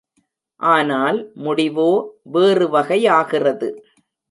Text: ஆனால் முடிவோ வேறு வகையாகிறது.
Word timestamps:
ஆனால் 0.59 1.19
முடிவோ 1.35 1.89
வேறு 2.31 2.67
வகையாகிறது. 2.69 3.69